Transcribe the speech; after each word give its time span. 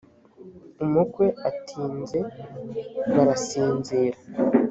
umukwe 0.83 1.25
atinze 1.49 2.19
barasinzira 3.15 4.17